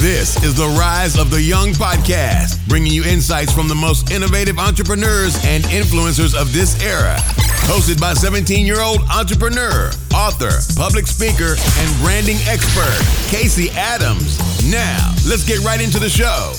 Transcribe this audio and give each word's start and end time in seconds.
This 0.00 0.36
is 0.44 0.54
the 0.54 0.66
Rise 0.78 1.16
of 1.16 1.30
the 1.30 1.40
Young 1.40 1.70
podcast, 1.70 2.68
bringing 2.68 2.92
you 2.92 3.04
insights 3.04 3.50
from 3.50 3.68
the 3.68 3.74
most 3.74 4.10
innovative 4.10 4.58
entrepreneurs 4.58 5.42
and 5.46 5.64
influencers 5.64 6.38
of 6.38 6.52
this 6.52 6.78
era. 6.82 7.16
Hosted 7.64 7.98
by 7.98 8.12
17 8.12 8.66
year 8.66 8.82
old 8.82 9.00
entrepreneur, 9.10 9.90
author, 10.14 10.60
public 10.76 11.06
speaker, 11.06 11.56
and 11.56 12.00
branding 12.02 12.36
expert, 12.44 13.00
Casey 13.30 13.70
Adams. 13.70 14.36
Now, 14.70 15.14
let's 15.26 15.44
get 15.44 15.60
right 15.60 15.80
into 15.80 15.98
the 15.98 16.10
show. 16.10 16.52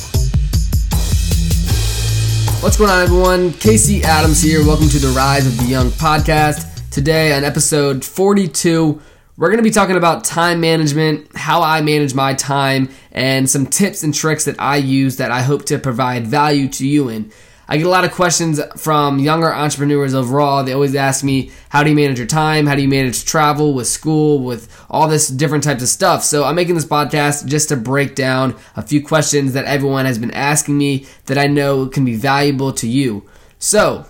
What's 2.64 2.78
going 2.78 2.90
on, 2.90 3.04
everyone? 3.04 3.54
Casey 3.54 4.04
Adams 4.04 4.42
here. 4.42 4.66
Welcome 4.66 4.90
to 4.90 4.98
the 4.98 5.10
Rise 5.10 5.46
of 5.46 5.56
the 5.60 5.66
Young 5.66 5.92
podcast. 5.92 6.66
Today, 6.90 7.32
on 7.34 7.44
episode 7.44 8.04
42, 8.04 9.00
we're 9.40 9.48
going 9.48 9.58
to 9.60 9.64
be 9.64 9.72
talking 9.72 9.96
about 9.96 10.26
time 10.26 10.60
management, 10.60 11.34
how 11.34 11.62
I 11.62 11.80
manage 11.80 12.14
my 12.14 12.34
time, 12.34 12.90
and 13.14 13.50
some 13.50 13.68
tips 13.68 14.04
and 14.04 14.14
tricks 14.14 14.44
that 14.44 14.60
I 14.60 14.76
use 14.76 15.16
that 15.16 15.32
I 15.32 15.44
hope 15.44 15.64
to 15.68 15.80
provide 15.80 16.28
value 16.28 16.68
to 16.68 16.86
you 16.86 17.08
in. 17.08 17.32
I 17.66 17.78
get 17.78 17.86
a 17.86 17.90
lot 17.90 18.04
of 18.04 18.12
questions 18.12 18.60
from 18.76 19.18
younger 19.18 19.54
entrepreneurs 19.54 20.14
overall. 20.14 20.66
They 20.66 20.74
always 20.74 20.94
ask 20.94 21.24
me, 21.24 21.52
how 21.70 21.84
do 21.84 21.90
you 21.90 21.96
manage 21.96 22.18
your 22.18 22.28
time? 22.28 22.66
How 22.66 22.76
do 22.76 22.82
you 22.82 22.90
manage 22.90 23.24
travel 23.24 23.74
with 23.74 23.88
school, 23.88 24.44
with 24.44 24.68
all 24.90 25.08
this 25.08 25.30
different 25.30 25.64
types 25.64 25.84
of 25.84 25.88
stuff? 25.88 26.22
So 26.26 26.44
I'm 26.44 26.56
making 26.56 26.76
this 26.76 26.84
podcast 26.84 27.46
just 27.46 27.70
to 27.70 27.78
break 27.78 28.16
down 28.16 28.58
a 28.76 28.82
few 28.82 29.02
questions 29.02 29.54
that 29.54 29.64
everyone 29.66 30.06
has 30.06 30.20
been 30.20 30.32
asking 30.32 30.78
me 30.78 31.06
that 31.28 31.38
I 31.38 31.48
know 31.48 31.88
can 31.88 32.04
be 32.04 32.16
valuable 32.16 32.74
to 32.74 32.90
you. 32.90 33.24
So, 33.58 34.06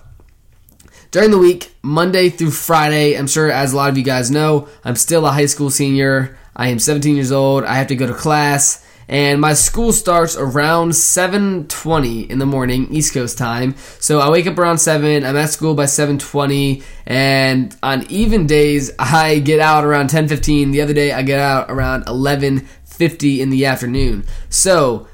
during 1.11 1.31
the 1.31 1.37
week, 1.37 1.73
Monday 1.81 2.29
through 2.29 2.51
Friday, 2.51 3.17
I'm 3.17 3.27
sure 3.27 3.51
as 3.51 3.73
a 3.73 3.75
lot 3.75 3.89
of 3.89 3.97
you 3.97 4.03
guys 4.03 4.29
know, 4.29 4.67
I'm 4.83 4.95
still 4.95 5.25
a 5.25 5.31
high 5.31 5.47
school 5.47 5.69
senior. 5.69 6.37
I 6.55 6.67
am 6.67 6.79
17 6.79 7.15
years 7.15 7.31
old. 7.31 7.63
I 7.63 7.75
have 7.75 7.87
to 7.87 7.95
go 7.95 8.07
to 8.07 8.13
class 8.13 8.85
and 9.09 9.41
my 9.41 9.53
school 9.53 9.91
starts 9.91 10.37
around 10.37 10.91
7:20 10.91 12.29
in 12.29 12.37
the 12.37 12.45
morning 12.45 12.87
East 12.91 13.11
Coast 13.11 13.39
time. 13.39 13.73
So 13.99 14.19
I 14.19 14.29
wake 14.29 14.45
up 14.45 14.59
around 14.59 14.77
7, 14.77 15.25
I'm 15.25 15.35
at 15.35 15.49
school 15.49 15.73
by 15.73 15.85
7:20 15.85 16.83
and 17.07 17.75
on 17.81 18.05
even 18.09 18.45
days 18.45 18.91
I 18.99 19.39
get 19.39 19.59
out 19.59 19.83
around 19.83 20.11
10:15. 20.11 20.71
The 20.71 20.81
other 20.81 20.93
day 20.93 21.11
I 21.11 21.23
get 21.23 21.39
out 21.39 21.71
around 21.71 22.05
11:50 22.05 23.41
in 23.41 23.49
the 23.49 23.65
afternoon. 23.65 24.25
So 24.49 25.07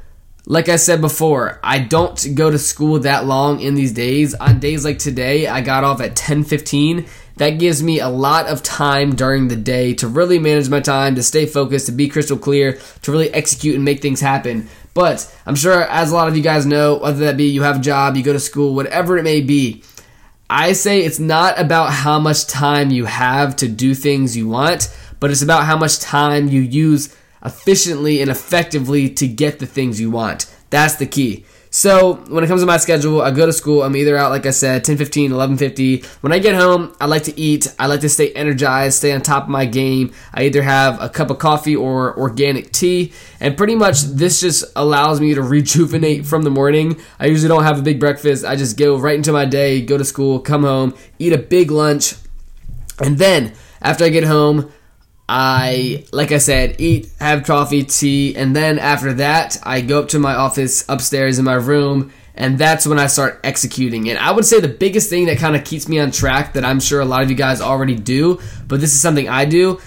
like 0.47 0.69
I 0.69 0.75
said 0.75 1.01
before, 1.01 1.59
I 1.63 1.79
don't 1.79 2.35
go 2.35 2.51
to 2.51 2.59
school 2.59 2.99
that 2.99 3.25
long 3.25 3.59
in 3.61 3.73
these 3.73 3.91
days. 3.91 4.35
On 4.35 4.59
days 4.59 4.85
like 4.85 4.99
today, 4.99 5.47
I 5.47 5.61
got 5.61 5.83
off 5.83 6.01
at 6.01 6.15
10:15. 6.15 7.05
That 7.37 7.59
gives 7.59 7.83
me 7.83 7.99
a 7.99 8.07
lot 8.07 8.47
of 8.47 8.63
time 8.63 9.15
during 9.15 9.47
the 9.47 9.55
day 9.55 9.93
to 9.95 10.07
really 10.07 10.39
manage 10.39 10.69
my 10.69 10.79
time, 10.79 11.15
to 11.15 11.23
stay 11.23 11.45
focused, 11.45 11.87
to 11.87 11.91
be 11.91 12.07
crystal 12.07 12.37
clear, 12.37 12.79
to 13.01 13.11
really 13.11 13.33
execute 13.33 13.75
and 13.75 13.83
make 13.83 14.01
things 14.01 14.21
happen. 14.21 14.69
But 14.93 15.29
I'm 15.45 15.55
sure 15.55 15.81
as 15.81 16.11
a 16.11 16.15
lot 16.15 16.29
of 16.29 16.37
you 16.37 16.43
guys 16.43 16.65
know, 16.65 16.95
whether 16.95 17.25
that 17.25 17.37
be 17.37 17.45
you 17.45 17.63
have 17.63 17.77
a 17.77 17.81
job, 17.81 18.15
you 18.15 18.23
go 18.23 18.31
to 18.31 18.39
school, 18.39 18.73
whatever 18.73 19.17
it 19.17 19.23
may 19.23 19.41
be, 19.41 19.83
I 20.49 20.73
say 20.73 21.01
it's 21.01 21.19
not 21.19 21.59
about 21.59 21.91
how 21.91 22.19
much 22.19 22.45
time 22.45 22.91
you 22.91 23.05
have 23.05 23.55
to 23.57 23.67
do 23.67 23.95
things 23.95 24.37
you 24.37 24.47
want, 24.47 24.95
but 25.19 25.31
it's 25.31 25.41
about 25.41 25.65
how 25.65 25.75
much 25.75 25.99
time 25.99 26.47
you 26.47 26.61
use 26.61 27.13
efficiently 27.43 28.21
and 28.21 28.29
effectively 28.29 29.09
to 29.09 29.27
get 29.27 29.59
the 29.59 29.65
things 29.65 29.99
you 29.99 30.11
want. 30.11 30.53
That's 30.69 30.95
the 30.95 31.05
key. 31.05 31.45
So 31.75 32.13
when 32.29 32.41
it 32.41 32.47
comes 32.47 32.61
to 32.61 32.65
my 32.65 32.77
schedule, 32.77 33.21
I 33.21 33.31
go 33.31 33.45
to 33.45 33.51
school. 33.51 33.83
I'm 33.83 33.97
either 33.97 34.15
out, 34.15 34.31
like 34.31 34.45
I 34.45 34.51
said, 34.51 34.85
10, 34.85 34.95
15, 34.95 35.33
11, 35.33 35.57
50. 35.57 36.05
When 36.21 36.31
I 36.31 36.39
get 36.39 36.55
home, 36.55 36.95
I 37.01 37.05
like 37.05 37.23
to 37.23 37.37
eat. 37.37 37.67
I 37.77 37.87
like 37.87 37.99
to 37.99 38.07
stay 38.07 38.31
energized, 38.31 38.99
stay 38.99 39.11
on 39.11 39.21
top 39.21 39.43
of 39.43 39.49
my 39.49 39.65
game. 39.65 40.13
I 40.33 40.43
either 40.43 40.61
have 40.61 41.01
a 41.01 41.09
cup 41.09 41.29
of 41.29 41.39
coffee 41.39 41.75
or 41.75 42.17
organic 42.17 42.71
tea. 42.71 43.11
And 43.41 43.57
pretty 43.57 43.75
much 43.75 44.03
this 44.03 44.39
just 44.39 44.63
allows 44.77 45.19
me 45.19 45.33
to 45.33 45.41
rejuvenate 45.41 46.25
from 46.25 46.43
the 46.43 46.49
morning. 46.49 46.97
I 47.19 47.25
usually 47.25 47.49
don't 47.49 47.63
have 47.63 47.77
a 47.77 47.83
big 47.83 47.99
breakfast. 47.99 48.45
I 48.45 48.55
just 48.55 48.77
go 48.77 48.97
right 48.97 49.15
into 49.17 49.33
my 49.33 49.43
day, 49.43 49.81
go 49.81 49.97
to 49.97 50.05
school, 50.05 50.39
come 50.39 50.63
home, 50.63 50.95
eat 51.19 51.33
a 51.33 51.37
big 51.37 51.71
lunch. 51.71 52.15
And 53.01 53.17
then 53.17 53.53
after 53.81 54.05
I 54.05 54.09
get 54.09 54.23
home, 54.23 54.71
I, 55.27 56.05
like 56.11 56.31
I 56.31 56.37
said, 56.37 56.75
eat, 56.79 57.09
have 57.19 57.45
coffee, 57.45 57.83
tea, 57.83 58.35
and 58.35 58.55
then 58.55 58.77
after 58.77 59.13
that, 59.13 59.57
I 59.63 59.81
go 59.81 60.01
up 60.01 60.09
to 60.09 60.19
my 60.19 60.35
office 60.35 60.87
upstairs 60.87 61.39
in 61.39 61.45
my 61.45 61.55
room, 61.55 62.11
and 62.35 62.57
that's 62.57 62.85
when 62.85 62.99
I 62.99 63.07
start 63.07 63.39
executing. 63.43 64.05
it. 64.07 64.17
I 64.17 64.31
would 64.31 64.45
say 64.45 64.59
the 64.59 64.67
biggest 64.67 65.09
thing 65.09 65.25
that 65.25 65.39
kind 65.39 65.55
of 65.55 65.63
keeps 65.63 65.87
me 65.87 65.99
on 65.99 66.11
track 66.11 66.53
that 66.53 66.65
I'm 66.65 66.79
sure 66.79 67.01
a 67.01 67.05
lot 67.05 67.23
of 67.23 67.29
you 67.29 67.35
guys 67.35 67.59
already 67.59 67.95
do, 67.95 68.39
but 68.67 68.79
this 68.81 68.93
is 68.93 69.01
something 69.01 69.27
I 69.27 69.45
do. 69.45 69.79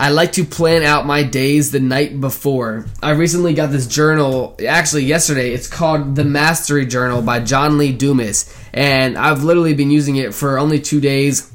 I 0.00 0.10
like 0.10 0.32
to 0.34 0.44
plan 0.44 0.84
out 0.84 1.06
my 1.06 1.24
days 1.24 1.72
the 1.72 1.80
night 1.80 2.20
before. 2.20 2.86
I 3.02 3.10
recently 3.10 3.52
got 3.52 3.72
this 3.72 3.88
journal, 3.88 4.56
actually 4.66 5.04
yesterday. 5.04 5.52
It's 5.52 5.66
called 5.66 6.14
The 6.14 6.24
Mastery 6.24 6.86
Journal 6.86 7.20
by 7.20 7.40
John 7.40 7.78
Lee 7.78 7.92
Dumas, 7.92 8.54
and 8.72 9.18
I've 9.18 9.42
literally 9.42 9.74
been 9.74 9.90
using 9.90 10.16
it 10.16 10.32
for 10.32 10.58
only 10.58 10.80
two 10.80 11.00
days 11.00 11.52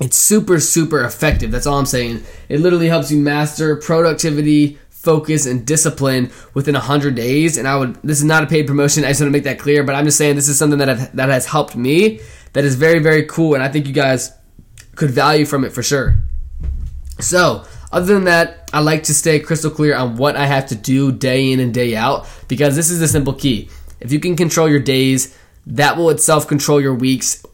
it's 0.00 0.16
super, 0.16 0.60
super 0.60 1.04
effective. 1.04 1.50
That's 1.50 1.66
all 1.66 1.78
I'm 1.78 1.86
saying. 1.86 2.22
It 2.48 2.60
literally 2.60 2.88
helps 2.88 3.10
you 3.10 3.18
master 3.18 3.76
productivity, 3.76 4.78
focus, 4.90 5.46
and 5.46 5.66
discipline 5.66 6.30
within 6.54 6.74
100 6.74 7.14
days. 7.14 7.56
And 7.56 7.66
I 7.66 7.76
would, 7.76 7.96
this 8.02 8.18
is 8.18 8.24
not 8.24 8.44
a 8.44 8.46
paid 8.46 8.66
promotion. 8.66 9.04
I 9.04 9.08
just 9.08 9.20
want 9.20 9.28
to 9.28 9.32
make 9.32 9.44
that 9.44 9.58
clear. 9.58 9.82
But 9.82 9.94
I'm 9.96 10.04
just 10.04 10.18
saying 10.18 10.36
this 10.36 10.48
is 10.48 10.58
something 10.58 10.78
that, 10.78 10.88
I've, 10.88 11.16
that 11.16 11.28
has 11.28 11.46
helped 11.46 11.74
me 11.74 12.20
that 12.52 12.64
is 12.64 12.76
very, 12.76 13.00
very 13.00 13.24
cool. 13.24 13.54
And 13.54 13.62
I 13.62 13.68
think 13.68 13.86
you 13.86 13.92
guys 13.92 14.32
could 14.94 15.10
value 15.10 15.44
from 15.44 15.64
it 15.64 15.72
for 15.72 15.82
sure. 15.82 16.16
So, 17.20 17.64
other 17.90 18.14
than 18.14 18.24
that, 18.24 18.68
I 18.72 18.80
like 18.80 19.04
to 19.04 19.14
stay 19.14 19.40
crystal 19.40 19.70
clear 19.70 19.96
on 19.96 20.16
what 20.16 20.36
I 20.36 20.46
have 20.46 20.66
to 20.66 20.74
do 20.74 21.10
day 21.10 21.52
in 21.52 21.58
and 21.58 21.72
day 21.72 21.96
out 21.96 22.28
because 22.46 22.76
this 22.76 22.90
is 22.90 23.00
the 23.00 23.08
simple 23.08 23.32
key. 23.32 23.70
If 24.00 24.12
you 24.12 24.20
can 24.20 24.36
control 24.36 24.68
your 24.68 24.80
days, 24.80 25.36
that 25.66 25.96
will 25.96 26.10
itself 26.10 26.46
control 26.46 26.80
your 26.80 26.94
weeks 26.94 27.44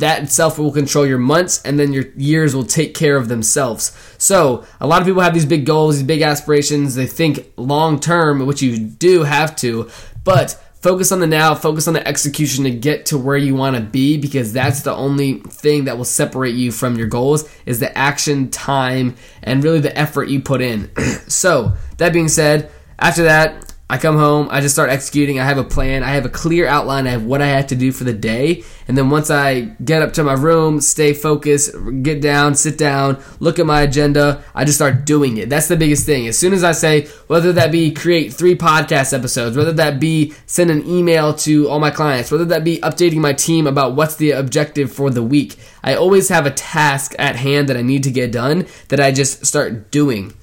that 0.00 0.22
itself 0.22 0.58
will 0.58 0.72
control 0.72 1.06
your 1.06 1.18
months 1.18 1.62
and 1.62 1.78
then 1.78 1.92
your 1.92 2.04
years 2.16 2.54
will 2.54 2.64
take 2.64 2.94
care 2.94 3.16
of 3.16 3.28
themselves. 3.28 3.96
So, 4.18 4.64
a 4.80 4.86
lot 4.86 5.00
of 5.00 5.06
people 5.06 5.22
have 5.22 5.34
these 5.34 5.46
big 5.46 5.66
goals, 5.66 5.96
these 5.96 6.06
big 6.06 6.22
aspirations. 6.22 6.94
They 6.94 7.06
think 7.06 7.52
long 7.56 8.00
term, 8.00 8.46
which 8.46 8.62
you 8.62 8.78
do 8.78 9.24
have 9.24 9.54
to, 9.56 9.90
but 10.24 10.60
focus 10.80 11.12
on 11.12 11.20
the 11.20 11.26
now, 11.26 11.54
focus 11.54 11.88
on 11.88 11.94
the 11.94 12.06
execution 12.06 12.64
to 12.64 12.70
get 12.70 13.06
to 13.06 13.16
where 13.16 13.36
you 13.36 13.54
want 13.54 13.74
to 13.76 13.82
be 13.82 14.18
because 14.18 14.52
that's 14.52 14.82
the 14.82 14.94
only 14.94 15.38
thing 15.40 15.84
that 15.84 15.96
will 15.96 16.04
separate 16.04 16.54
you 16.54 16.70
from 16.70 16.96
your 16.96 17.06
goals 17.06 17.48
is 17.64 17.80
the 17.80 17.96
action, 17.96 18.50
time, 18.50 19.16
and 19.42 19.64
really 19.64 19.80
the 19.80 19.96
effort 19.98 20.28
you 20.28 20.40
put 20.40 20.60
in. 20.60 20.90
so, 21.28 21.72
that 21.98 22.12
being 22.12 22.28
said, 22.28 22.70
after 22.98 23.24
that, 23.24 23.73
I 23.94 23.98
come 23.98 24.16
home, 24.16 24.48
I 24.50 24.60
just 24.60 24.74
start 24.74 24.90
executing. 24.90 25.38
I 25.38 25.44
have 25.44 25.56
a 25.56 25.62
plan, 25.62 26.02
I 26.02 26.08
have 26.14 26.24
a 26.24 26.28
clear 26.28 26.66
outline 26.66 27.06
of 27.06 27.24
what 27.24 27.40
I 27.40 27.46
have 27.46 27.68
to 27.68 27.76
do 27.76 27.92
for 27.92 28.02
the 28.02 28.12
day. 28.12 28.64
And 28.88 28.98
then 28.98 29.08
once 29.08 29.30
I 29.30 29.60
get 29.84 30.02
up 30.02 30.14
to 30.14 30.24
my 30.24 30.32
room, 30.32 30.80
stay 30.80 31.12
focused, 31.12 31.76
get 32.02 32.20
down, 32.20 32.56
sit 32.56 32.76
down, 32.76 33.22
look 33.38 33.60
at 33.60 33.66
my 33.66 33.82
agenda, 33.82 34.42
I 34.52 34.64
just 34.64 34.78
start 34.78 35.04
doing 35.04 35.36
it. 35.36 35.48
That's 35.48 35.68
the 35.68 35.76
biggest 35.76 36.06
thing. 36.06 36.26
As 36.26 36.36
soon 36.36 36.52
as 36.52 36.64
I 36.64 36.72
say, 36.72 37.06
whether 37.28 37.52
that 37.52 37.70
be 37.70 37.92
create 37.92 38.34
three 38.34 38.56
podcast 38.56 39.16
episodes, 39.16 39.56
whether 39.56 39.72
that 39.74 40.00
be 40.00 40.34
send 40.46 40.72
an 40.72 40.84
email 40.88 41.32
to 41.46 41.68
all 41.68 41.78
my 41.78 41.92
clients, 41.92 42.32
whether 42.32 42.46
that 42.46 42.64
be 42.64 42.78
updating 42.78 43.18
my 43.18 43.32
team 43.32 43.64
about 43.64 43.94
what's 43.94 44.16
the 44.16 44.32
objective 44.32 44.90
for 44.90 45.08
the 45.08 45.22
week, 45.22 45.54
I 45.84 45.94
always 45.94 46.30
have 46.30 46.46
a 46.46 46.50
task 46.50 47.14
at 47.16 47.36
hand 47.36 47.68
that 47.68 47.76
I 47.76 47.82
need 47.82 48.02
to 48.02 48.10
get 48.10 48.32
done 48.32 48.66
that 48.88 48.98
I 48.98 49.12
just 49.12 49.46
start 49.46 49.92
doing 49.92 50.34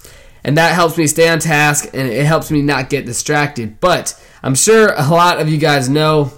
and 0.44 0.58
that 0.58 0.74
helps 0.74 0.98
me 0.98 1.08
stay 1.08 1.30
on 1.30 1.40
task 1.40 1.90
and 1.94 2.08
it 2.08 2.26
helps 2.26 2.52
me 2.52 2.62
not 2.62 2.90
get 2.90 3.06
distracted. 3.06 3.80
But 3.80 4.20
I'm 4.44 4.56
sure 4.56 4.94
a 4.96 5.08
lot 5.10 5.40
of 5.40 5.50
you 5.50 5.58
guys 5.58 5.90
know 5.90 6.32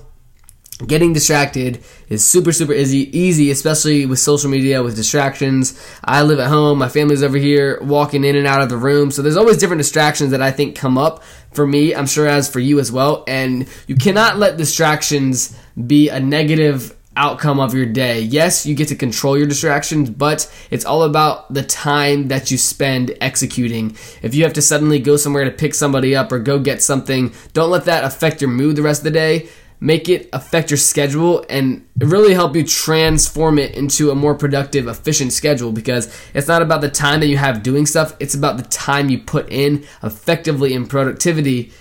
getting 0.87 1.13
distracted 1.13 1.81
is 2.09 2.25
super 2.25 2.51
super 2.51 2.73
easy 2.73 3.17
easy 3.17 3.51
especially 3.51 4.05
with 4.05 4.19
social 4.19 4.49
media 4.49 4.83
with 4.83 4.95
distractions. 4.95 5.79
I 6.03 6.23
live 6.23 6.39
at 6.39 6.47
home. 6.47 6.79
My 6.79 6.89
family's 6.89 7.23
over 7.23 7.37
here 7.37 7.79
walking 7.81 8.23
in 8.23 8.35
and 8.35 8.47
out 8.47 8.61
of 8.61 8.69
the 8.69 8.77
room. 8.77 9.11
So 9.11 9.21
there's 9.21 9.37
always 9.37 9.57
different 9.57 9.79
distractions 9.79 10.31
that 10.31 10.41
i 10.41 10.51
think 10.51 10.75
come 10.75 10.97
up 10.97 11.23
for 11.51 11.65
me. 11.65 11.95
I'm 11.95 12.07
sure 12.07 12.27
as 12.27 12.49
for 12.49 12.59
you 12.59 12.79
as 12.79 12.91
well. 12.91 13.23
And 13.27 13.67
you 13.87 13.95
cannot 13.95 14.37
let 14.37 14.57
distractions 14.57 15.57
be 15.87 16.09
a 16.09 16.19
negative 16.19 16.95
outcome 17.15 17.59
of 17.59 17.73
your 17.73 17.85
day. 17.85 18.19
Yes, 18.21 18.65
you 18.65 18.75
get 18.75 18.87
to 18.89 18.95
control 18.95 19.37
your 19.37 19.47
distractions, 19.47 20.09
but 20.09 20.51
it's 20.71 20.85
all 20.85 21.03
about 21.03 21.53
the 21.53 21.63
time 21.63 22.27
that 22.29 22.51
you 22.51 22.57
spend 22.57 23.15
executing. 23.21 23.95
If 24.21 24.35
you 24.35 24.43
have 24.43 24.53
to 24.53 24.61
suddenly 24.61 24.99
go 24.99 25.17
somewhere 25.17 25.45
to 25.45 25.51
pick 25.51 25.73
somebody 25.75 26.15
up 26.15 26.31
or 26.31 26.39
go 26.39 26.59
get 26.59 26.81
something, 26.81 27.33
don't 27.53 27.69
let 27.69 27.85
that 27.85 28.03
affect 28.03 28.41
your 28.41 28.49
mood 28.49 28.75
the 28.75 28.81
rest 28.81 29.01
of 29.01 29.05
the 29.05 29.11
day. 29.11 29.49
Make 29.79 30.07
it 30.07 30.29
affect 30.31 30.71
your 30.71 30.77
schedule 30.77 31.45
and 31.49 31.85
really 31.97 32.33
help 32.33 32.55
you 32.55 32.63
transform 32.63 33.59
it 33.59 33.75
into 33.75 34.11
a 34.11 34.15
more 34.15 34.33
productive, 34.33 34.87
efficient 34.87 35.33
schedule 35.33 35.73
because 35.73 36.15
it's 36.33 36.47
not 36.47 36.61
about 36.61 36.79
the 36.79 36.89
time 36.89 37.19
that 37.19 37.27
you 37.27 37.35
have 37.35 37.63
doing 37.63 37.85
stuff, 37.85 38.15
it's 38.21 38.33
about 38.33 38.55
the 38.55 38.63
time 38.63 39.09
you 39.09 39.19
put 39.19 39.51
in 39.51 39.85
effectively 40.01 40.73
in 40.73 40.87
productivity 40.87 41.73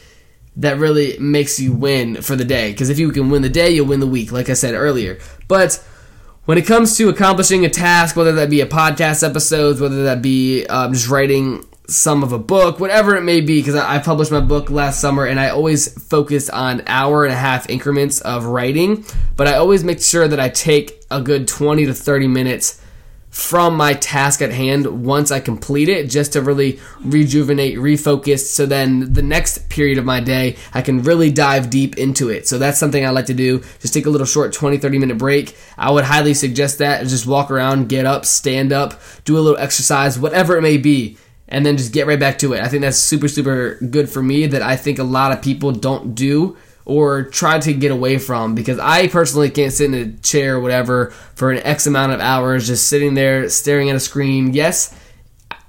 that 0.56 0.78
really 0.78 1.18
makes 1.18 1.58
you 1.58 1.72
win 1.72 2.20
for 2.20 2.36
the 2.36 2.44
day. 2.44 2.72
Because 2.72 2.90
if 2.90 2.98
you 2.98 3.10
can 3.10 3.30
win 3.30 3.42
the 3.42 3.48
day, 3.48 3.70
you'll 3.70 3.86
win 3.86 4.00
the 4.00 4.06
week, 4.06 4.32
like 4.32 4.50
I 4.50 4.54
said 4.54 4.74
earlier. 4.74 5.18
But 5.48 5.82
when 6.44 6.58
it 6.58 6.66
comes 6.66 6.96
to 6.96 7.08
accomplishing 7.08 7.64
a 7.64 7.70
task, 7.70 8.16
whether 8.16 8.32
that 8.32 8.50
be 8.50 8.60
a 8.60 8.66
podcast 8.66 9.26
episode, 9.26 9.80
whether 9.80 10.04
that 10.04 10.20
be 10.20 10.66
um, 10.66 10.92
just 10.92 11.08
writing 11.08 11.64
some 11.86 12.22
of 12.22 12.32
a 12.32 12.38
book, 12.38 12.80
whatever 12.80 13.16
it 13.16 13.22
may 13.22 13.40
be, 13.40 13.60
because 13.60 13.74
I, 13.74 13.96
I 13.96 13.98
published 13.98 14.30
my 14.30 14.40
book 14.40 14.70
last 14.70 15.00
summer 15.00 15.24
and 15.24 15.38
I 15.38 15.48
always 15.50 15.92
focus 16.08 16.50
on 16.50 16.82
hour 16.86 17.24
and 17.24 17.32
a 17.32 17.36
half 17.36 17.68
increments 17.70 18.20
of 18.20 18.44
writing, 18.44 19.04
but 19.36 19.46
I 19.46 19.54
always 19.54 19.84
make 19.84 20.00
sure 20.00 20.28
that 20.28 20.40
I 20.40 20.48
take 20.48 21.02
a 21.10 21.20
good 21.20 21.48
20 21.48 21.86
to 21.86 21.94
30 21.94 22.28
minutes 22.28 22.81
from 23.32 23.78
my 23.78 23.94
task 23.94 24.42
at 24.42 24.52
hand 24.52 25.06
once 25.06 25.30
I 25.30 25.40
complete 25.40 25.88
it, 25.88 26.10
just 26.10 26.34
to 26.34 26.42
really 26.42 26.78
rejuvenate, 27.00 27.78
refocus. 27.78 28.40
So 28.40 28.66
then 28.66 29.14
the 29.14 29.22
next 29.22 29.70
period 29.70 29.96
of 29.96 30.04
my 30.04 30.20
day, 30.20 30.56
I 30.74 30.82
can 30.82 31.02
really 31.02 31.32
dive 31.32 31.70
deep 31.70 31.96
into 31.96 32.28
it. 32.28 32.46
So 32.46 32.58
that's 32.58 32.78
something 32.78 33.04
I 33.04 33.08
like 33.08 33.26
to 33.26 33.34
do. 33.34 33.62
Just 33.80 33.94
take 33.94 34.04
a 34.04 34.10
little 34.10 34.26
short 34.26 34.52
20, 34.52 34.76
30 34.76 34.98
minute 34.98 35.16
break. 35.16 35.56
I 35.78 35.90
would 35.90 36.04
highly 36.04 36.34
suggest 36.34 36.78
that. 36.78 37.06
Just 37.06 37.26
walk 37.26 37.50
around, 37.50 37.88
get 37.88 38.04
up, 38.04 38.26
stand 38.26 38.70
up, 38.70 39.00
do 39.24 39.38
a 39.38 39.40
little 39.40 39.58
exercise, 39.58 40.18
whatever 40.18 40.58
it 40.58 40.62
may 40.62 40.76
be. 40.76 41.16
And 41.48 41.64
then 41.64 41.78
just 41.78 41.94
get 41.94 42.06
right 42.06 42.20
back 42.20 42.38
to 42.40 42.52
it. 42.52 42.60
I 42.60 42.68
think 42.68 42.82
that's 42.82 42.98
super, 42.98 43.28
super 43.28 43.76
good 43.76 44.10
for 44.10 44.22
me 44.22 44.46
that 44.46 44.60
I 44.60 44.76
think 44.76 44.98
a 44.98 45.04
lot 45.04 45.32
of 45.32 45.40
people 45.40 45.72
don't 45.72 46.14
do 46.14 46.58
or 46.84 47.24
try 47.24 47.58
to 47.58 47.72
get 47.72 47.90
away 47.90 48.18
from 48.18 48.54
because 48.54 48.78
I 48.78 49.08
personally 49.08 49.50
can't 49.50 49.72
sit 49.72 49.92
in 49.92 49.94
a 49.94 50.12
chair 50.18 50.56
or 50.56 50.60
whatever 50.60 51.10
for 51.34 51.52
an 51.52 51.58
X 51.58 51.86
amount 51.86 52.12
of 52.12 52.20
hours 52.20 52.66
just 52.66 52.88
sitting 52.88 53.14
there 53.14 53.48
staring 53.48 53.90
at 53.90 53.96
a 53.96 54.00
screen. 54.00 54.52
Yes, 54.52 54.98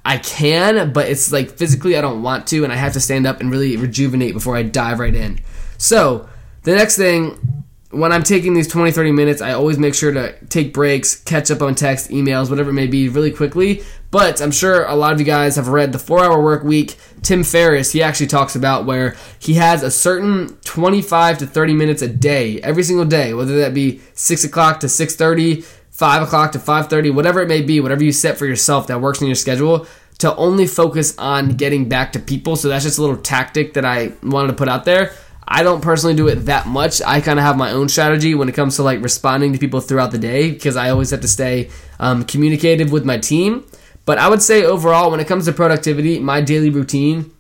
I 0.05 0.17
can, 0.17 0.91
but 0.91 1.07
it's 1.07 1.31
like 1.31 1.51
physically 1.51 1.97
I 1.97 2.01
don't 2.01 2.23
want 2.23 2.47
to, 2.47 2.63
and 2.63 2.73
I 2.73 2.75
have 2.75 2.93
to 2.93 2.99
stand 2.99 3.25
up 3.25 3.39
and 3.39 3.49
really 3.51 3.77
rejuvenate 3.77 4.33
before 4.33 4.57
I 4.57 4.63
dive 4.63 4.99
right 4.99 5.13
in. 5.15 5.39
So, 5.77 6.27
the 6.63 6.75
next 6.75 6.97
thing 6.97 7.62
when 7.93 8.11
I'm 8.11 8.23
taking 8.23 8.53
these 8.53 8.67
20, 8.67 8.91
30 8.91 9.11
minutes, 9.11 9.41
I 9.41 9.53
always 9.53 9.77
make 9.77 9.93
sure 9.93 10.11
to 10.11 10.33
take 10.47 10.73
breaks, 10.73 11.15
catch 11.15 11.51
up 11.51 11.61
on 11.61 11.75
text, 11.75 12.09
emails, 12.09 12.49
whatever 12.49 12.71
it 12.71 12.73
may 12.73 12.87
be, 12.87 13.07
really 13.07 13.31
quickly. 13.31 13.83
But 14.11 14.41
I'm 14.41 14.51
sure 14.51 14.85
a 14.85 14.95
lot 14.95 15.13
of 15.13 15.19
you 15.19 15.25
guys 15.25 15.55
have 15.55 15.67
read 15.67 15.91
the 15.91 15.99
four 15.99 16.23
hour 16.23 16.41
work 16.41 16.63
week. 16.63 16.97
Tim 17.21 17.43
Ferriss, 17.43 17.91
he 17.91 18.03
actually 18.03 18.27
talks 18.27 18.55
about 18.55 18.85
where 18.85 19.15
he 19.39 19.53
has 19.53 19.83
a 19.83 19.91
certain 19.91 20.57
25 20.65 21.39
to 21.39 21.47
30 21.47 21.73
minutes 21.73 22.01
a 22.01 22.07
day, 22.07 22.61
every 22.61 22.83
single 22.83 23.05
day, 23.05 23.33
whether 23.33 23.57
that 23.59 23.73
be 23.73 24.01
6 24.13 24.43
o'clock 24.43 24.79
to 24.81 24.87
6.30, 24.87 25.63
5 25.63 26.23
o'clock 26.23 26.51
to 26.51 26.59
5.30, 26.59 27.13
whatever 27.13 27.41
it 27.41 27.47
may 27.47 27.61
be, 27.61 27.79
whatever 27.79 28.03
you 28.03 28.11
set 28.11 28.37
for 28.37 28.45
yourself 28.45 28.87
that 28.87 28.99
works 29.01 29.21
in 29.21 29.27
your 29.27 29.35
schedule, 29.35 29.87
to 30.19 30.35
only 30.35 30.67
focus 30.67 31.17
on 31.17 31.49
getting 31.49 31.89
back 31.89 32.13
to 32.13 32.19
people. 32.19 32.55
So 32.55 32.69
that's 32.69 32.83
just 32.83 32.97
a 32.97 33.01
little 33.01 33.17
tactic 33.17 33.73
that 33.73 33.85
I 33.85 34.13
wanted 34.23 34.47
to 34.47 34.53
put 34.53 34.69
out 34.69 34.85
there. 34.85 35.13
I 35.47 35.63
don't 35.63 35.81
personally 35.81 36.15
do 36.15 36.27
it 36.27 36.45
that 36.45 36.67
much. 36.67 37.01
I 37.01 37.21
kind 37.21 37.39
of 37.39 37.45
have 37.45 37.57
my 37.57 37.71
own 37.71 37.89
strategy 37.89 38.35
when 38.35 38.49
it 38.49 38.55
comes 38.55 38.77
to 38.77 38.83
like 38.83 39.01
responding 39.01 39.53
to 39.53 39.59
people 39.59 39.81
throughout 39.81 40.11
the 40.11 40.17
day 40.17 40.51
because 40.51 40.75
I 40.75 40.89
always 40.89 41.11
have 41.11 41.21
to 41.21 41.27
stay 41.27 41.69
um, 41.99 42.23
communicative 42.23 42.91
with 42.91 43.05
my 43.05 43.17
team. 43.17 43.65
But 44.05 44.17
I 44.17 44.29
would 44.29 44.41
say 44.41 44.63
overall, 44.63 45.11
when 45.11 45.19
it 45.19 45.27
comes 45.27 45.45
to 45.45 45.53
productivity, 45.53 46.19
my 46.19 46.41
daily 46.41 46.69
routine 46.69 47.31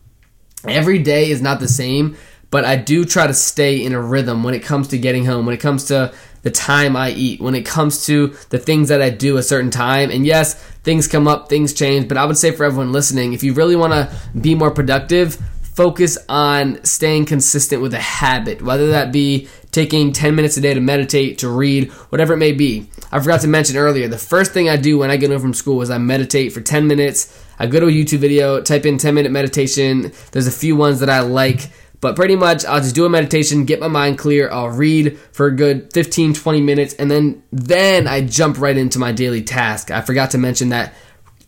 every 0.65 0.99
day 0.99 1.29
is 1.29 1.41
not 1.41 1.59
the 1.59 1.67
same. 1.67 2.17
But 2.49 2.65
I 2.65 2.75
do 2.75 3.03
try 3.03 3.25
to 3.25 3.33
stay 3.33 3.83
in 3.83 3.93
a 3.93 4.01
rhythm 4.01 4.43
when 4.43 4.53
it 4.53 4.61
comes 4.61 4.87
to 4.89 4.97
getting 4.99 5.25
home, 5.25 5.47
when 5.47 5.55
it 5.55 5.59
comes 5.59 5.85
to 5.85 6.13
the 6.43 6.51
time 6.51 6.95
I 6.95 7.09
eat, 7.09 7.41
when 7.41 7.55
it 7.55 7.65
comes 7.65 8.05
to 8.05 8.27
the 8.49 8.59
things 8.59 8.89
that 8.89 9.01
I 9.01 9.09
do 9.09 9.37
a 9.37 9.43
certain 9.43 9.71
time. 9.71 10.11
And 10.11 10.23
yes, 10.23 10.53
things 10.83 11.07
come 11.07 11.27
up, 11.27 11.49
things 11.49 11.73
change. 11.73 12.07
But 12.07 12.17
I 12.17 12.25
would 12.25 12.37
say 12.37 12.51
for 12.51 12.63
everyone 12.63 12.91
listening, 12.91 13.33
if 13.33 13.41
you 13.41 13.53
really 13.53 13.75
want 13.75 13.93
to 13.93 14.15
be 14.39 14.53
more 14.53 14.69
productive, 14.69 15.41
focus 15.75 16.17
on 16.29 16.83
staying 16.83 17.25
consistent 17.25 17.81
with 17.81 17.93
a 17.93 17.99
habit, 17.99 18.61
whether 18.61 18.89
that 18.89 19.11
be 19.11 19.47
taking 19.71 20.13
10 20.13 20.35
minutes 20.35 20.55
a 20.55 20.61
day 20.61 20.73
to 20.73 20.79
meditate, 20.79 21.39
to 21.39 21.49
read, 21.49 21.91
whatever 22.09 22.33
it 22.33 22.37
may 22.37 22.51
be. 22.51 22.87
I 23.11 23.19
forgot 23.19 23.41
to 23.41 23.47
mention 23.47 23.75
earlier, 23.75 24.07
the 24.07 24.17
first 24.17 24.51
thing 24.51 24.69
I 24.69 24.77
do 24.77 24.99
when 24.99 25.09
I 25.09 25.17
get 25.17 25.31
home 25.31 25.41
from 25.41 25.53
school 25.53 25.81
is 25.81 25.89
I 25.89 25.97
meditate 25.97 26.53
for 26.53 26.61
10 26.61 26.87
minutes. 26.87 27.43
I 27.57 27.65
go 27.67 27.79
to 27.79 27.87
a 27.87 27.91
YouTube 27.91 28.19
video, 28.19 28.61
type 28.61 28.85
in 28.85 28.97
10 28.97 29.15
minute 29.15 29.31
meditation. 29.31 30.11
There's 30.31 30.47
a 30.47 30.51
few 30.51 30.75
ones 30.75 30.99
that 30.99 31.09
I 31.09 31.21
like, 31.21 31.71
but 32.01 32.15
pretty 32.15 32.35
much 32.35 32.65
I'll 32.65 32.81
just 32.81 32.95
do 32.95 33.05
a 33.05 33.09
meditation, 33.09 33.65
get 33.65 33.79
my 33.79 33.87
mind 33.87 34.19
clear, 34.19 34.51
I'll 34.51 34.69
read 34.69 35.17
for 35.31 35.47
a 35.47 35.55
good 35.55 35.91
15, 35.93 36.35
20 36.35 36.61
minutes, 36.61 36.93
and 36.95 37.09
then 37.09 37.41
then 37.51 38.07
I 38.07 38.21
jump 38.21 38.59
right 38.59 38.77
into 38.77 38.99
my 38.99 39.11
daily 39.11 39.41
task. 39.41 39.89
I 39.89 40.01
forgot 40.01 40.31
to 40.31 40.37
mention 40.37 40.69
that 40.69 40.93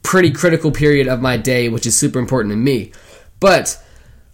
pretty 0.01 0.31
critical 0.31 0.71
period 0.71 1.07
of 1.07 1.21
my 1.21 1.37
day, 1.37 1.69
which 1.69 1.85
is 1.85 1.97
super 1.97 2.19
important 2.19 2.51
to 2.53 2.55
me. 2.55 2.91
But 3.39 3.81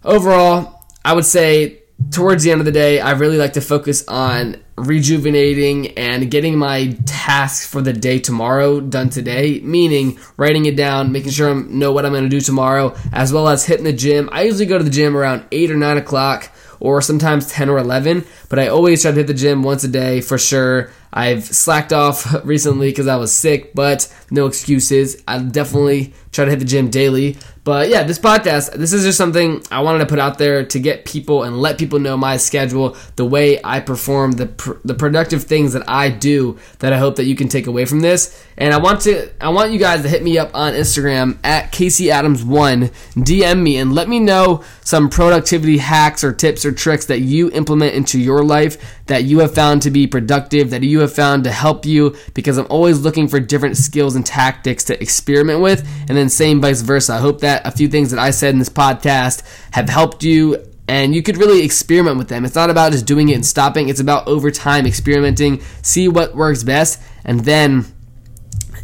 overall, 0.04 0.84
I 1.04 1.14
would 1.14 1.24
say 1.24 1.82
towards 2.10 2.44
the 2.44 2.50
end 2.50 2.60
of 2.60 2.64
the 2.64 2.72
day, 2.72 3.00
I 3.00 3.12
really 3.12 3.38
like 3.38 3.54
to 3.54 3.60
focus 3.60 4.06
on 4.08 4.56
rejuvenating 4.76 5.98
and 5.98 6.30
getting 6.30 6.58
my 6.58 6.96
tasks 7.06 7.66
for 7.66 7.80
the 7.80 7.92
day 7.92 8.18
tomorrow 8.18 8.80
done 8.80 9.10
today, 9.10 9.60
meaning 9.62 10.18
writing 10.36 10.64
it 10.66 10.76
down, 10.76 11.12
making 11.12 11.30
sure 11.30 11.50
I 11.50 11.54
know 11.54 11.92
what 11.92 12.04
I'm 12.04 12.12
going 12.12 12.24
to 12.24 12.28
do 12.28 12.40
tomorrow, 12.40 12.94
as 13.12 13.32
well 13.32 13.48
as 13.48 13.66
hitting 13.66 13.84
the 13.84 13.92
gym. 13.92 14.28
I 14.32 14.42
usually 14.42 14.66
go 14.66 14.78
to 14.78 14.84
the 14.84 14.90
gym 14.90 15.16
around 15.16 15.44
8 15.52 15.70
or 15.70 15.76
9 15.76 15.96
o'clock 15.98 16.50
or 16.80 17.00
sometimes 17.00 17.48
10 17.48 17.68
or 17.68 17.78
11, 17.78 18.24
but 18.48 18.58
I 18.58 18.68
always 18.68 19.02
try 19.02 19.12
to 19.12 19.16
hit 19.16 19.28
the 19.28 19.34
gym 19.34 19.62
once 19.62 19.84
a 19.84 19.88
day 19.88 20.20
for 20.20 20.36
sure. 20.36 20.90
I've 21.12 21.44
slacked 21.44 21.92
off 21.92 22.34
recently 22.44 22.90
because 22.90 23.06
I 23.06 23.16
was 23.16 23.32
sick, 23.32 23.74
but 23.74 24.12
no 24.30 24.46
excuses. 24.46 25.22
I 25.28 25.38
definitely 25.38 26.12
try 26.32 26.44
to 26.44 26.50
hit 26.50 26.58
the 26.58 26.64
gym 26.64 26.90
daily. 26.90 27.36
But 27.64 27.90
yeah, 27.90 28.02
this 28.02 28.18
podcast, 28.18 28.72
this 28.72 28.92
is 28.92 29.04
just 29.04 29.16
something 29.16 29.62
I 29.70 29.82
wanted 29.82 30.00
to 30.00 30.06
put 30.06 30.18
out 30.18 30.36
there 30.36 30.64
to 30.64 30.80
get 30.80 31.04
people 31.04 31.44
and 31.44 31.60
let 31.60 31.78
people 31.78 32.00
know 32.00 32.16
my 32.16 32.36
schedule, 32.36 32.96
the 33.14 33.24
way 33.24 33.60
I 33.62 33.78
perform, 33.78 34.32
the 34.32 34.46
pr- 34.46 34.78
the 34.84 34.94
productive 34.94 35.44
things 35.44 35.72
that 35.74 35.88
I 35.88 36.08
do 36.10 36.58
that 36.80 36.92
I 36.92 36.98
hope 36.98 37.16
that 37.16 37.24
you 37.24 37.36
can 37.36 37.46
take 37.46 37.68
away 37.68 37.84
from 37.84 38.00
this. 38.00 38.44
And 38.56 38.74
I 38.74 38.78
want 38.78 39.02
to 39.02 39.30
I 39.40 39.50
want 39.50 39.70
you 39.70 39.78
guys 39.78 40.02
to 40.02 40.08
hit 40.08 40.24
me 40.24 40.38
up 40.38 40.50
on 40.54 40.72
Instagram 40.72 41.38
at 41.44 41.70
Casey 41.70 42.10
Adams 42.10 42.44
one 42.44 42.90
DM 43.14 43.62
me 43.62 43.76
and 43.76 43.92
let 43.92 44.08
me 44.08 44.18
know 44.18 44.64
some 44.82 45.08
productivity 45.08 45.78
hacks 45.78 46.24
or 46.24 46.32
tips 46.32 46.64
or 46.64 46.72
tricks 46.72 47.06
that 47.06 47.20
you 47.20 47.48
implement 47.52 47.94
into 47.94 48.18
your 48.18 48.42
life 48.42 48.98
that 49.06 49.24
you 49.24 49.38
have 49.40 49.54
found 49.54 49.82
to 49.82 49.90
be 49.90 50.06
productive, 50.06 50.70
that 50.70 50.82
you 50.82 51.00
have 51.00 51.12
found 51.12 51.44
to 51.44 51.52
help 51.52 51.84
you 51.84 52.16
because 52.34 52.58
I'm 52.58 52.66
always 52.70 53.00
looking 53.00 53.28
for 53.28 53.38
different 53.38 53.76
skills 53.76 54.16
and 54.16 54.26
tactics 54.26 54.84
to 54.84 55.00
experiment 55.00 55.60
with 55.60 55.86
and 56.08 56.18
then 56.18 56.21
same 56.28 56.60
vice 56.60 56.82
versa. 56.82 57.14
I 57.14 57.18
hope 57.18 57.40
that 57.40 57.66
a 57.66 57.70
few 57.70 57.88
things 57.88 58.10
that 58.10 58.18
I 58.18 58.30
said 58.30 58.54
in 58.54 58.58
this 58.58 58.68
podcast 58.68 59.42
have 59.72 59.88
helped 59.88 60.22
you 60.22 60.64
and 60.88 61.14
you 61.14 61.22
could 61.22 61.36
really 61.36 61.64
experiment 61.64 62.18
with 62.18 62.28
them. 62.28 62.44
It's 62.44 62.54
not 62.54 62.68
about 62.68 62.92
just 62.92 63.06
doing 63.06 63.28
it 63.28 63.34
and 63.34 63.46
stopping, 63.46 63.88
it's 63.88 64.00
about 64.00 64.26
over 64.26 64.50
time 64.50 64.86
experimenting, 64.86 65.62
see 65.80 66.08
what 66.08 66.34
works 66.34 66.64
best, 66.64 67.00
and 67.24 67.40
then 67.40 67.86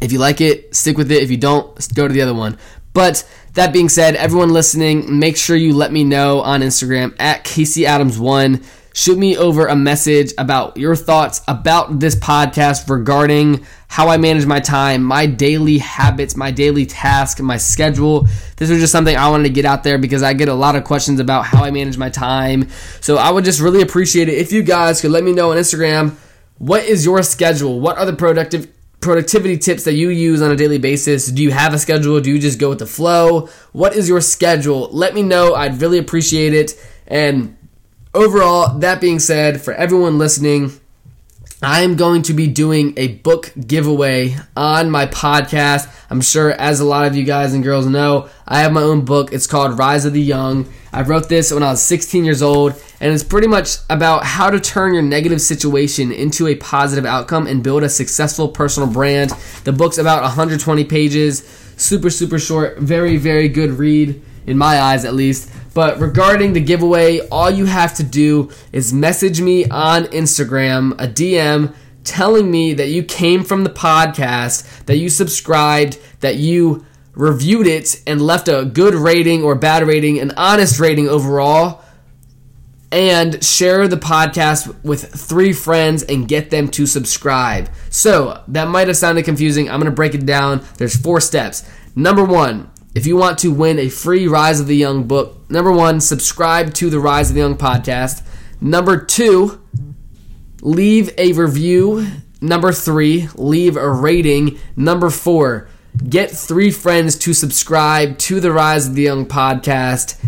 if 0.00 0.12
you 0.12 0.18
like 0.18 0.40
it, 0.40 0.75
stick 0.75 0.97
with 0.97 1.11
it. 1.11 1.23
If 1.23 1.30
you 1.30 1.37
don't, 1.37 1.95
go 1.95 2.07
to 2.07 2.14
the 2.14 2.23
other 2.23 2.35
one. 2.35 2.57
But 2.92 3.28
that 3.54 3.73
being 3.73 3.88
said, 3.88 4.16
everyone 4.16 4.52
listening, 4.52 5.18
make 5.18 5.37
sure 5.37 5.57
you 5.57 5.75
let 5.75 5.92
me 5.92 6.04
know 6.04 6.40
on 6.40 6.61
Instagram 6.61 7.14
at 7.18 7.45
Casey 7.45 7.83
Adams1 7.83 8.64
shoot 8.99 9.17
me 9.17 9.37
over 9.37 9.69
a 9.69 9.76
message 9.76 10.33
about 10.38 10.76
your 10.76 10.97
thoughts 10.97 11.40
about 11.47 12.00
this 12.00 12.17
podcast 12.17 12.90
regarding 12.90 13.64
how 13.87 14.09
I 14.09 14.17
manage 14.17 14.45
my 14.45 14.59
time, 14.59 15.05
my 15.05 15.25
daily 15.25 15.78
habits, 15.78 16.35
my 16.35 16.50
daily 16.50 16.85
task, 16.85 17.38
my 17.40 17.59
schedule. 17.59 18.26
This 18.57 18.71
was 18.71 18.81
just 18.81 18.90
something 18.90 19.17
I 19.17 19.31
wanted 19.31 19.45
to 19.45 19.50
get 19.50 19.64
out 19.64 19.85
there 19.85 19.99
because 19.99 20.25
I 20.25 20.33
get 20.33 20.49
a 20.49 20.55
lot 20.55 20.75
of 20.75 20.83
questions 20.83 21.21
about 21.21 21.45
how 21.45 21.62
I 21.62 21.71
manage 21.71 21.97
my 21.97 22.11
time. 22.11 22.71
So 23.00 23.19
I 23.19 23.31
would 23.31 23.45
just 23.45 23.61
really 23.61 23.83
appreciate 23.83 24.28
it 24.28 24.37
if 24.37 24.50
you 24.50 24.64
guys 24.64 25.00
could 25.00 25.12
let 25.12 25.23
me 25.23 25.33
know 25.33 25.52
on 25.52 25.59
Instagram 25.59 26.17
what 26.59 26.85
is 26.85 27.05
your 27.05 27.23
schedule? 27.23 27.78
What 27.78 27.99
are 27.99 28.05
the 28.05 28.14
productive 28.14 28.67
productivity 29.00 29.59
tips 29.59 29.85
that 29.85 29.95
you 29.95 30.09
use 30.09 30.43
on 30.43 30.50
a 30.50 30.57
daily 30.57 30.78
basis? 30.78 31.28
Do 31.28 31.40
you 31.40 31.52
have 31.52 31.73
a 31.73 31.78
schedule? 31.78 32.21
Do 32.21 32.31
you 32.31 32.40
just 32.40 32.59
go 32.59 32.71
with 32.71 32.81
the 32.81 32.87
flow? 32.87 33.49
What 33.71 33.95
is 33.95 34.09
your 34.09 34.21
schedule? 34.21 34.88
Let 34.90 35.14
me 35.14 35.23
know. 35.23 35.55
I'd 35.55 35.81
really 35.81 35.99
appreciate 35.99 36.52
it. 36.52 36.75
And 37.07 37.57
overall, 38.15 38.79
that 38.79 39.00
being 39.00 39.19
said, 39.19 39.61
for 39.61 39.73
everyone 39.75 40.19
listening, 40.19 40.73
I 41.61 41.83
am 41.83 41.97
going 41.97 42.23
to 42.23 42.35
be 42.35 42.47
doing 42.47 42.95
a 42.97 43.09
book 43.09 43.53
giveaway 43.67 44.37
on 44.57 44.91
my 44.91 45.07
podcast. 45.07 45.93
I'm 46.09 46.21
sure, 46.21 46.53
as 46.53 46.79
a 46.79 46.85
lot 46.85 47.07
of 47.07 47.17
you 47.17 47.25
guys 47.25 47.53
and 47.53 47.65
girls 47.65 47.87
know, 47.87 48.29
I 48.47 48.61
have 48.61 48.73
my 48.73 48.83
own 48.83 49.05
book. 49.05 49.33
It's 49.33 49.49
called 49.49 49.77
Rise 49.77 50.05
of 50.05 50.12
the 50.12 50.23
Young. 50.23 50.73
I 50.93 51.03
wrote 51.03 51.29
this 51.29 51.53
when 51.53 51.65
I 51.65 51.71
was 51.71 51.83
16 51.83 52.25
years 52.25 52.43
old, 52.43 52.81
and 53.00 53.12
it's 53.12 53.25
pretty 53.25 53.49
much 53.49 53.79
about 53.91 54.25
how 54.25 54.50
to 54.50 54.61
turn 54.61 54.95
your 54.95 55.03
negative 55.03 55.41
situation 55.41 56.12
into 56.12 56.47
a 56.47 56.55
positive 56.55 57.05
outcome 57.05 57.47
and 57.47 57.62
build 57.62 57.83
a 57.83 57.88
successful 57.88 58.49
personal 58.49 58.88
brand. 58.88 59.31
The 59.65 59.73
book's 59.73 59.99
about 59.99 60.23
120 60.23 60.85
pages, 60.85 61.41
super, 61.77 62.09
super 62.09 62.38
short, 62.38 62.79
very, 62.79 63.17
very 63.17 63.49
good 63.49 63.73
read, 63.73 64.23
in 64.47 64.57
my 64.57 64.81
eyes 64.81 65.05
at 65.05 65.15
least. 65.15 65.50
But 65.78 66.00
regarding 66.00 66.54
the 66.54 66.61
giveaway, 66.61 67.20
all 67.28 67.52
you 67.52 67.66
have 67.66 67.94
to 67.99 68.02
do 68.02 68.50
is 68.73 68.92
message 68.92 69.40
me 69.40 69.64
on 69.66 70.06
Instagram, 70.06 70.94
a 71.00 71.06
DM, 71.06 71.73
telling 72.02 72.50
me 72.50 72.75
that 72.75 72.88
you 72.88 73.04
came 73.04 73.44
from 73.44 73.62
the 73.62 73.70
podcast, 73.70 74.87
that 74.87 74.97
you 74.97 75.08
subscribed, 75.08 76.00
that 76.18 76.35
you 76.35 76.85
reviewed 77.12 77.68
it 77.68 78.02
and 78.08 78.20
left 78.20 78.49
a 78.49 78.64
good 78.64 78.97
rating 78.97 79.44
or 79.44 79.54
bad 79.54 79.87
rating, 79.87 80.18
an 80.18 80.32
honest 80.37 80.80
rating 80.80 81.08
overall, 81.08 81.85
and 82.90 83.44
share 83.44 83.87
the 83.87 83.97
podcast 83.97 84.75
with 84.82 85.14
three 85.14 85.52
friends 85.52 86.02
and 86.02 86.26
get 86.26 86.50
them 86.50 86.66
to 86.70 86.87
subscribe. 86.87 87.70
So, 87.88 88.42
that 88.49 88.66
might 88.66 88.88
have 88.88 88.97
sounded 88.97 89.25
confusing. 89.25 89.70
I'm 89.70 89.80
to 89.82 89.92
break 89.92 90.16
it 90.16 90.26
down. 90.26 90.64
There's 90.76 90.97
four 90.97 91.20
steps. 91.20 91.70
Number 91.94 92.25
one, 92.25 92.68
if 92.99 93.07
you 93.07 93.17
want 93.17 93.38
to 93.38 93.52
win 93.52 93.78
a 93.78 93.88
free 93.88 94.26
Rise 94.26 94.59
of 94.59 94.67
the 94.67 94.75
Young 94.75 95.05
book, 95.05 95.49
number 95.49 95.71
one, 95.71 96.00
subscribe 96.00 96.75
to 96.75 96.90
the 96.90 96.99
Rise 96.99 97.31
of 97.31 97.37
the 97.37 97.43
Young 97.43 97.57
podcast. 97.57 98.26
Number 98.61 99.00
two, 99.00 99.62
leave 100.62 101.14
a 101.17 101.33
review. 101.33 102.09
Number 102.40 102.73
three, 102.73 103.28
leave 103.37 103.76
a 103.76 103.88
rating. 103.88 104.59
Number 104.75 105.11
four, 105.11 105.69
get 106.09 106.33
three 106.33 106.73
friends 106.73 107.17
to 107.19 107.35
subscribe 107.35 108.19
to 108.19 108.40
the 108.40 108.50
Rise 108.50 108.88
of 108.88 108.97
the 108.97 109.02
Young 109.02 109.26
podcast. 109.26 110.19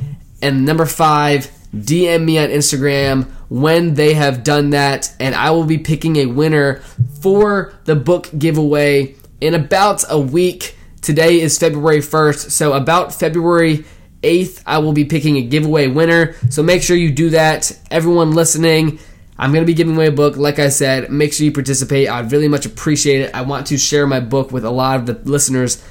And 0.41 0.65
number 0.65 0.87
five, 0.87 1.50
DM 1.75 2.25
me 2.25 2.39
on 2.39 2.50
Instagram 2.50 3.25
when 3.49 3.95
they 3.95 4.15
have 4.15 4.45
done 4.45 4.71
that, 4.71 5.12
and 5.19 5.35
I 5.35 5.50
will 5.50 5.65
be 5.65 5.79
picking 5.79 6.19
a 6.19 6.27
winner 6.27 6.77
for 7.21 7.75
the 7.87 7.97
book 7.97 8.31
giveaway 8.39 9.17
in 9.41 9.55
about 9.55 10.05
a 10.09 10.21
week. 10.21 10.77
Today 11.02 11.40
is 11.40 11.59
February 11.59 12.00
1st, 12.00 12.50
so 12.50 12.75
about 12.75 13.14
February 13.14 13.87
8th, 14.23 14.62
I 14.66 14.78
will 14.78 14.92
be 14.92 15.07
picking 15.07 15.38
a 15.38 15.42
giveaway 15.42 15.87
winner. 15.87 16.35
So 16.50 16.62
make 16.62 16.83
sure 16.83 16.95
you 16.95 17.11
do 17.11 17.30
that. 17.30 17.73
Everyone 17.90 18.33
listening, 18.33 18.99
I'm 19.38 19.50
going 19.50 19.62
to 19.62 19.66
be 19.66 19.73
giving 19.73 19.97
away 19.97 20.09
a 20.09 20.12
book. 20.12 20.37
Like 20.37 20.59
I 20.59 20.69
said, 20.69 21.11
make 21.11 21.33
sure 21.33 21.47
you 21.47 21.52
participate. 21.52 22.11
I'd 22.11 22.30
really 22.30 22.49
much 22.49 22.66
appreciate 22.66 23.23
it. 23.23 23.35
I 23.35 23.40
want 23.42 23.69
to 23.69 23.78
share 23.78 24.07
my 24.07 24.21
book 24.21 24.52
with 24.52 24.66
a 24.66 24.71
lot 24.71 25.00
of 25.00 25.07
the 25.07 25.14
listeners 25.30 25.83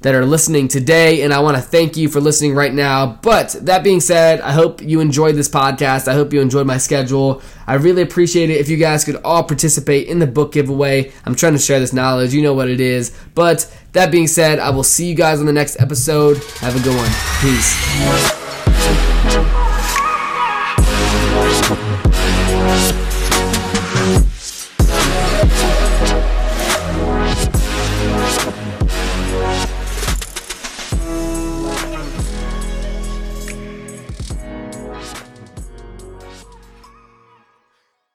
that 0.00 0.14
are 0.14 0.24
listening 0.24 0.68
today, 0.68 1.22
and 1.22 1.32
I 1.32 1.40
want 1.40 1.56
to 1.56 1.62
thank 1.62 1.96
you 1.96 2.08
for 2.08 2.20
listening 2.20 2.54
right 2.54 2.72
now. 2.72 3.18
But 3.22 3.56
that 3.62 3.82
being 3.82 3.98
said, 4.00 4.40
I 4.40 4.52
hope 4.52 4.80
you 4.80 5.00
enjoyed 5.00 5.34
this 5.34 5.48
podcast. 5.48 6.06
I 6.08 6.14
hope 6.14 6.32
you 6.32 6.40
enjoyed 6.40 6.66
my 6.66 6.78
schedule. 6.78 7.42
I 7.66 7.74
really 7.74 8.02
appreciate 8.02 8.50
it 8.50 8.58
if 8.58 8.68
you 8.68 8.76
guys 8.76 9.04
could 9.04 9.16
all 9.16 9.42
participate 9.42 10.06
in 10.08 10.20
the 10.20 10.26
book 10.26 10.52
giveaway. 10.52 11.12
I'm 11.24 11.34
trying 11.34 11.54
to 11.54 11.58
share 11.58 11.80
this 11.80 11.92
knowledge, 11.92 12.32
you 12.32 12.42
know 12.42 12.54
what 12.54 12.68
it 12.68 12.80
is. 12.80 13.16
But 13.34 13.72
that 13.92 14.12
being 14.12 14.28
said, 14.28 14.58
I 14.58 14.70
will 14.70 14.84
see 14.84 15.08
you 15.08 15.14
guys 15.14 15.40
on 15.40 15.46
the 15.46 15.52
next 15.52 15.80
episode. 15.80 16.36
Have 16.60 16.76
a 16.76 16.80
good 16.80 16.96
one. 16.96 17.10
Peace. 17.40 17.74